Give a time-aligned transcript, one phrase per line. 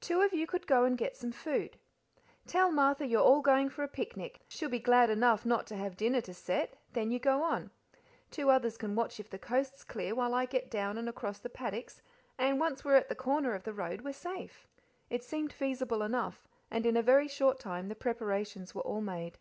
[0.00, 1.76] "Two of you could go and get some food.
[2.44, 5.76] Tell Martha you are all going for a picnic she'll be glad enough not to
[5.76, 7.70] have dinner to set then you go on.
[8.32, 11.48] Two others can watch if the coast's clear while I get down and across the
[11.48, 12.02] paddocks,
[12.36, 14.66] and once we're at the corner of the road we're safe."
[15.08, 19.38] It seemed feasible enough, and in a very short time the preparations were all made.